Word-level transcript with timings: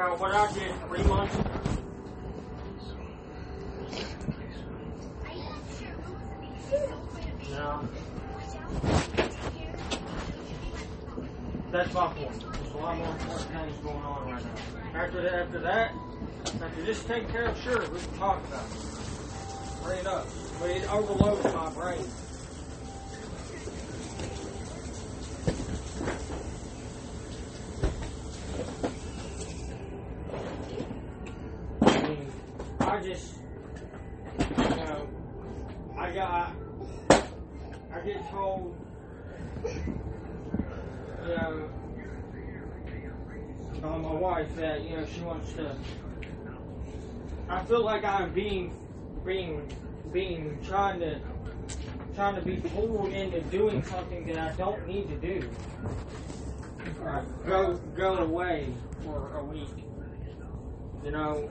About 0.00 0.18
what 0.18 0.34
I 0.34 0.50
did 0.54 0.72
three 0.88 1.02
months 1.02 1.34
ago. 1.34 1.50
No. 7.50 7.88
That's 11.70 11.92
my 11.92 12.06
point. 12.06 12.40
There's 12.40 12.72
a 12.72 12.78
lot 12.78 12.96
more 12.96 13.08
important 13.08 13.50
things 13.50 13.78
going 13.82 13.96
on 13.96 14.26
right 14.26 14.42
now. 14.42 14.98
After 14.98 15.20
that, 15.20 15.34
after 15.34 15.58
that, 15.58 15.92
after 16.46 16.82
this 16.82 17.04
taken 17.04 17.30
care 17.30 17.44
of, 17.48 17.60
sure, 17.60 17.80
we 17.90 18.00
can 18.00 18.16
talk 18.16 18.42
about 18.46 18.64
it. 18.64 19.82
Bring 19.82 19.98
it 19.98 20.06
up. 20.06 20.26
But 20.60 20.70
it 20.70 20.90
overloads 20.90 21.44
my 21.52 21.68
brain. 21.74 22.06
I 38.00 38.02
get 38.02 38.30
told, 38.30 38.74
you 39.62 39.94
know, 41.28 41.68
by 43.82 43.98
my 43.98 44.14
wife 44.14 44.56
that, 44.56 44.82
you 44.84 44.96
know, 44.96 45.06
she 45.06 45.20
wants 45.20 45.52
to, 45.54 45.76
I 47.50 47.62
feel 47.64 47.84
like 47.84 48.04
I'm 48.04 48.32
being, 48.32 48.74
being, 49.22 49.70
being, 50.14 50.58
trying 50.66 51.00
to, 51.00 51.20
trying 52.14 52.36
to 52.36 52.40
be 52.40 52.56
pulled 52.70 53.12
into 53.12 53.42
doing 53.42 53.82
something 53.84 54.24
that 54.28 54.38
I 54.38 54.52
don't 54.56 54.86
need 54.88 55.08
to 55.08 55.16
do. 55.16 55.50
Uh, 57.04 57.20
go, 57.46 57.74
go 57.94 58.16
away 58.16 58.72
for 59.04 59.36
a 59.36 59.44
week. 59.44 59.68
You 61.04 61.10
know, 61.10 61.50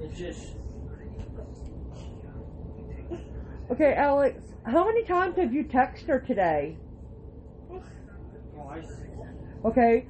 it's 0.00 0.16
just, 0.16 0.52
Okay, 3.68 3.94
Alex, 3.94 4.40
how 4.64 4.84
many 4.84 5.02
times 5.04 5.36
have 5.36 5.52
you 5.52 5.64
texted 5.64 6.06
her 6.06 6.20
today? 6.20 6.76
twice. 8.54 8.86
Okay, 9.64 10.06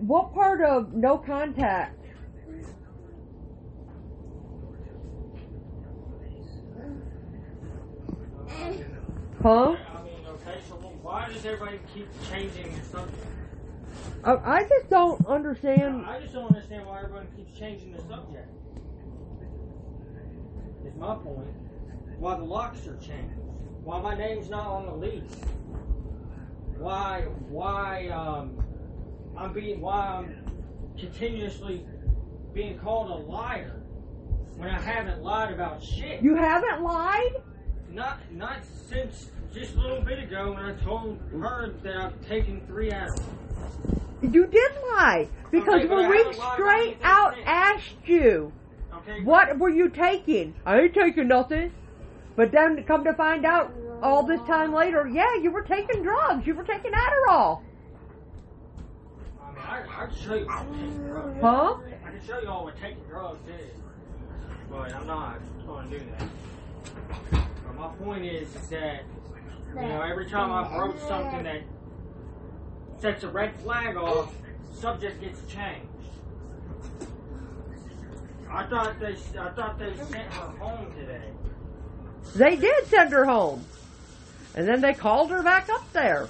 what 0.00 0.34
part 0.34 0.60
of 0.62 0.92
no 0.92 1.16
contact? 1.16 1.94
Huh? 9.42 9.76
I 9.76 10.02
mean, 10.02 10.26
okay, 10.26 10.58
so 10.68 10.74
why 11.02 11.28
does 11.28 11.44
everybody 11.44 11.78
keep 11.94 12.08
changing 12.28 12.76
the 12.76 12.84
subject? 12.84 13.26
I, 14.24 14.32
I 14.32 14.62
just 14.62 14.90
don't 14.90 15.24
understand. 15.26 16.04
I 16.04 16.20
just 16.20 16.34
don't 16.34 16.46
understand 16.46 16.84
why 16.86 17.02
everyone 17.04 17.28
keeps 17.36 17.56
changing 17.56 17.92
the 17.92 18.02
subject. 18.02 18.48
It's 20.84 20.96
my 20.96 21.14
point. 21.14 21.54
Why 22.18 22.36
the 22.36 22.44
locks 22.44 22.86
are 22.86 22.96
changed. 22.96 23.34
Why 23.84 24.00
my 24.00 24.14
name's 24.16 24.50
not 24.50 24.66
on 24.66 24.86
the 24.86 24.92
lease. 24.92 25.36
Why, 26.76 27.22
why, 27.48 28.08
um, 28.08 28.62
I'm 29.36 29.52
being, 29.52 29.80
why 29.80 30.18
I'm 30.18 30.34
continuously 30.98 31.84
being 32.52 32.78
called 32.78 33.10
a 33.10 33.30
liar 33.30 33.80
when 34.56 34.68
I 34.68 34.80
haven't 34.80 35.22
lied 35.22 35.52
about 35.52 35.82
shit. 35.82 36.22
You 36.22 36.34
haven't 36.34 36.82
lied? 36.82 37.40
Not, 37.92 38.18
not 38.32 38.58
since 38.88 39.30
just 39.52 39.76
a 39.76 39.80
little 39.80 40.02
bit 40.02 40.18
ago 40.18 40.52
when 40.52 40.64
I 40.64 40.72
told 40.84 41.20
her 41.40 41.72
that 41.82 41.96
I've 41.96 42.28
taken 42.28 42.60
three 42.66 42.92
hours. 42.92 43.18
You 44.20 44.46
did 44.46 44.72
lie 44.90 45.28
because 45.52 45.74
Okay, 45.74 45.86
but 45.86 45.96
when 45.96 46.04
I 46.06 46.10
we 46.10 46.16
haven't 46.18 46.38
lied 46.38 46.38
about 46.38 46.54
straight 46.54 46.96
out 47.02 47.34
asked 47.46 47.94
you, 48.06 48.52
Okay. 48.92 49.22
what 49.22 49.58
were 49.58 49.70
you 49.70 49.88
taking? 49.88 50.54
I 50.66 50.80
ain't 50.80 50.94
taking 50.94 51.28
nothing. 51.28 51.72
But 52.38 52.52
then 52.52 52.84
come 52.84 53.02
to 53.02 53.12
find 53.14 53.44
out 53.44 53.74
all 54.00 54.22
this 54.22 54.40
time 54.42 54.72
later, 54.72 55.08
yeah, 55.12 55.34
you 55.42 55.50
were 55.50 55.62
taking 55.62 56.04
drugs. 56.04 56.46
You 56.46 56.54
were 56.54 56.62
taking 56.62 56.92
Adderall. 56.92 57.62
I 59.42 59.50
mean, 59.50 59.58
I, 59.58 60.02
I 60.04 60.06
can 60.06 60.16
show 60.16 60.34
you 60.34 60.48
all 60.48 60.64
taking 60.66 61.06
drugs. 61.08 61.40
Huh? 61.40 61.76
I 62.06 62.10
can 62.12 62.24
show 62.24 62.38
you 62.38 62.48
all 62.48 62.62
what 62.62 62.80
taking 62.80 63.02
drugs 63.08 63.40
is. 63.48 63.76
But 64.70 64.94
I'm 64.94 65.08
not 65.08 65.40
going 65.66 65.90
to 65.90 65.98
do 65.98 66.04
that. 66.16 67.42
But 67.66 67.74
my 67.74 67.88
point 67.96 68.24
is, 68.24 68.54
is 68.54 68.68
that, 68.68 69.02
you 69.74 69.88
know, 69.88 70.02
every 70.02 70.30
time 70.30 70.52
I 70.52 70.68
broach 70.68 71.00
something 71.08 71.42
that 71.42 71.62
sets 73.00 73.24
a 73.24 73.28
red 73.30 73.58
flag 73.62 73.96
off, 73.96 74.32
subject 74.72 75.20
gets 75.20 75.40
changed. 75.52 75.88
I 78.48 78.62
thought 78.62 79.00
they, 79.00 79.16
I 79.40 79.50
thought 79.50 79.76
they 79.80 79.96
sent 79.96 80.32
her 80.34 80.50
home 80.60 80.94
today. 80.94 81.32
They 82.34 82.56
did 82.56 82.86
send 82.86 83.12
her 83.12 83.24
home. 83.24 83.64
And 84.54 84.66
then 84.66 84.80
they 84.80 84.94
called 84.94 85.30
her 85.30 85.42
back 85.42 85.68
up 85.68 85.92
there. 85.92 86.28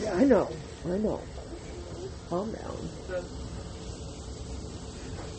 Yeah, 0.00 0.14
I 0.14 0.24
know. 0.24 0.50
I 0.84 0.98
know. 0.98 1.20
Calm 2.28 2.52
down. 2.52 2.76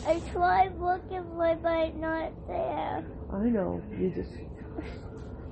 I 0.06 0.20
tried 0.32 0.78
looking 0.78 1.22
for 1.34 1.48
it, 1.48 1.62
but 1.62 1.96
not 1.96 2.32
there. 2.46 3.04
I 3.32 3.44
know. 3.44 3.82
You 3.98 4.10
just. 4.10 4.30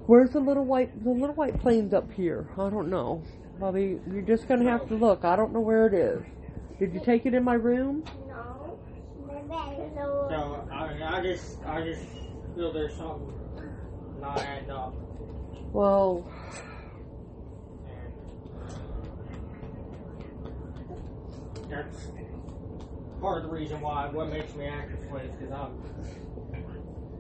Where's 0.07 0.31
the 0.31 0.41
little 0.41 0.65
white 0.65 1.03
the 1.03 1.11
little 1.11 1.34
white 1.34 1.59
plane's 1.61 1.93
up 1.93 2.11
here? 2.13 2.49
I 2.57 2.71
don't 2.71 2.89
know. 2.89 3.23
Bobby, 3.59 3.99
you're 4.11 4.23
just 4.23 4.49
gonna 4.49 4.69
have 4.71 4.89
to 4.89 4.95
look. 4.95 5.25
I 5.25 5.37
don't 5.37 5.53
know 5.53 5.61
where 5.61 5.87
it 5.87 5.95
is. 5.95 6.23
Did 6.79 6.93
you 6.93 7.01
take 7.01 7.25
it 7.25 7.35
in 7.35 7.43
my 7.43 7.55
room? 7.55 8.05
No. 8.29 8.79
So 10.29 10.69
I, 10.71 11.19
I 11.19 11.23
just, 11.23 11.65
I 11.65 11.81
just 11.83 12.03
feel 12.55 12.73
there's 12.73 12.95
something 12.95 13.33
not 14.21 14.39
adding 14.41 14.71
up. 14.71 14.95
Well, 15.73 16.29
And 21.67 21.71
that's 21.71 22.09
part 23.21 23.39
of 23.39 23.51
the 23.51 23.57
reason 23.57 23.81
why 23.81 24.09
what 24.09 24.29
makes 24.31 24.55
me 24.55 24.67
act 24.67 25.01
this 25.01 25.11
way 25.11 25.23
is 25.23 25.31
because 25.33 25.53
I'm 25.53 25.73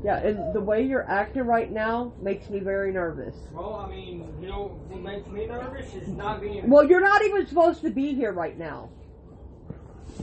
yeah, 0.04 0.18
and 0.18 0.54
the 0.54 0.60
way 0.60 0.82
you're 0.82 1.08
acting 1.10 1.42
right 1.44 1.72
now 1.72 2.12
makes 2.20 2.48
me 2.50 2.60
very 2.60 2.92
nervous. 2.92 3.34
well. 3.50 3.74
I 3.74 3.90
mean, 3.90 4.32
you 4.40 4.46
know, 4.46 4.78
what 4.88 5.00
makes 5.00 5.26
me 5.26 5.46
nervous 5.46 5.94
is 5.94 6.06
not 6.08 6.40
being. 6.40 6.68
Well, 6.68 6.84
you're 6.84 7.00
not 7.00 7.24
even 7.24 7.46
supposed 7.46 7.80
to 7.80 7.90
be 7.90 8.14
here 8.14 8.32
right 8.32 8.56
now. 8.56 8.90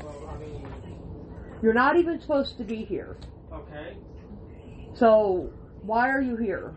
Well, 0.02 0.30
I 0.34 0.38
mean, 0.40 0.68
You're 1.62 1.74
not 1.74 1.98
even 1.98 2.20
supposed 2.20 2.58
to 2.58 2.64
be 2.64 2.84
here. 2.84 3.18
okay, 3.52 3.96
So, 4.96 5.52
why 5.82 6.10
are 6.10 6.22
you 6.22 6.36
here? 6.38 6.74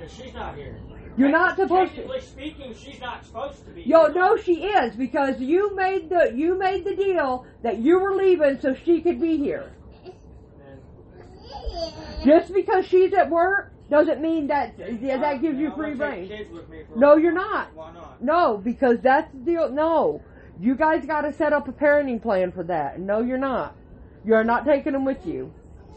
because 0.00 0.14
she's 0.16 0.34
not 0.34 0.56
here. 0.56 0.78
You're 1.16 1.28
not 1.30 1.56
supposed 1.56 1.94
to. 1.96 2.20
Speaking, 2.22 2.74
she's 2.74 3.00
not 3.00 3.24
supposed 3.24 3.64
to 3.66 3.70
be. 3.72 3.82
Yo, 3.82 4.04
here. 4.06 4.14
no, 4.14 4.36
she 4.36 4.64
is 4.64 4.94
because 4.96 5.38
you 5.40 5.74
made 5.76 6.08
the 6.08 6.32
you 6.34 6.58
made 6.58 6.84
the 6.84 6.96
deal 6.96 7.44
that 7.62 7.78
you 7.78 7.98
were 7.98 8.14
leaving 8.14 8.58
so 8.60 8.74
she 8.74 9.00
could 9.02 9.20
be 9.20 9.36
here. 9.36 9.70
Just 12.24 12.52
because 12.52 12.86
she's 12.86 13.12
at 13.12 13.28
work 13.28 13.72
doesn't 13.90 14.20
mean 14.22 14.46
that 14.46 14.74
yeah, 15.02 15.16
that 15.18 15.42
gives 15.42 15.58
you 15.58 15.72
free 15.74 15.94
rein. 15.94 16.28
kids 16.28 16.50
with 16.50 16.68
me 16.68 16.82
for 16.88 16.94
a 16.94 16.98
No, 16.98 17.16
you're 17.16 17.32
not. 17.32 17.74
Why 17.74 17.92
not? 17.92 18.22
No, 18.22 18.58
because 18.58 19.00
that's 19.00 19.30
the 19.32 19.38
deal. 19.38 19.68
No, 19.70 20.22
you 20.60 20.74
guys 20.74 21.06
got 21.06 21.22
to 21.22 21.32
set 21.32 21.52
up 21.52 21.68
a 21.68 21.72
parenting 21.72 22.20
plan 22.20 22.52
for 22.52 22.62
that. 22.64 23.00
No, 23.00 23.20
you're 23.20 23.38
not. 23.38 23.74
You're 24.24 24.44
not 24.44 24.66
taking 24.66 24.92
them 24.92 25.04
with 25.06 25.24
you 25.26 25.50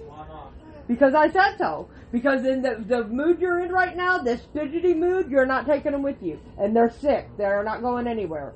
Why 0.08 0.26
not? 0.28 0.54
because 0.88 1.14
I 1.14 1.30
said 1.30 1.58
so. 1.58 1.90
Because 2.12 2.46
in 2.46 2.62
the 2.62 2.76
the 2.88 3.04
mood 3.06 3.40
you're 3.42 3.60
in 3.60 3.72
right 3.72 3.98
now, 3.98 4.20
this 4.20 4.42
fidgety 4.54 4.94
mood, 4.94 5.30
you're 5.32 5.48
not 5.48 5.66
taking 5.66 5.92
them 5.92 6.04
with 6.04 6.22
you, 6.22 6.40
and 6.60 6.76
they're 6.76 6.92
sick. 6.92 7.28
They're 7.38 7.64
not 7.64 7.82
going 7.82 8.08
anywhere. 8.08 8.54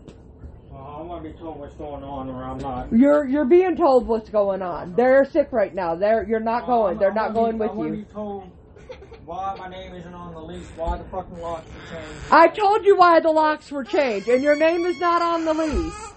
Well, 0.71 0.95
I 0.99 1.01
want 1.01 1.23
to 1.23 1.31
be 1.31 1.37
told 1.37 1.59
what's 1.59 1.73
going 1.75 2.03
on, 2.03 2.29
or 2.29 2.43
I'm 2.43 2.59
not. 2.59 2.93
You're 2.93 3.27
you're 3.27 3.45
being 3.45 3.75
told 3.75 4.07
what's 4.07 4.29
going 4.29 4.61
on. 4.61 4.93
They're 4.95 5.25
sick 5.25 5.47
right 5.51 5.73
now. 5.73 5.95
They're 5.95 6.23
you're 6.29 6.39
not 6.39 6.67
Well, 6.67 6.83
going. 6.83 6.99
They're 6.99 7.13
not 7.13 7.33
going 7.33 7.57
with 7.57 7.71
you. 7.75 8.05
Be 8.77 8.95
told 8.95 9.25
why 9.25 9.55
my 9.57 9.69
name 9.69 9.93
isn't 9.93 10.13
on 10.13 10.33
the 10.33 10.41
lease. 10.41 10.67
Why 10.75 10.97
the 10.97 11.03
fucking 11.05 11.39
locks 11.39 11.67
were 11.67 11.95
changed. 11.95 12.31
I 12.31 12.47
told 12.47 12.85
you 12.85 12.97
why 12.97 13.19
the 13.19 13.31
locks 13.31 13.71
were 13.71 13.83
changed, 13.83 14.27
and 14.27 14.43
your 14.43 14.55
name 14.55 14.85
is 14.85 14.99
not 14.99 15.21
on 15.21 15.45
the 15.45 15.53
lease. 15.53 16.13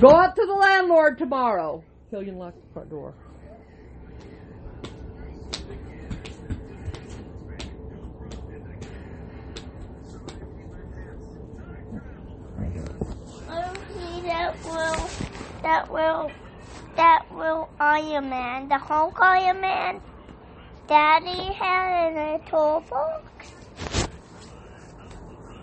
Go 0.00 0.08
up 0.08 0.34
to 0.34 0.44
the 0.44 0.52
landlord 0.52 1.16
tomorrow. 1.16 1.82
Killian 2.10 2.36
locked 2.36 2.60
the 2.60 2.72
front 2.74 2.90
door. 2.90 3.14
I 13.48 13.62
don't 13.62 13.78
see 13.94 14.20
that 14.22 14.64
will, 14.64 15.08
that 15.62 15.90
will, 15.90 16.30
that 16.96 17.26
will 17.30 17.68
Iron 17.78 18.30
Man, 18.30 18.68
the 18.68 18.78
Hulk 18.78 19.18
Iron 19.20 19.60
Man. 19.60 20.00
Daddy 20.88 21.52
had 21.52 22.08
in 22.08 22.16
a 22.16 22.38
toolbox? 22.50 23.35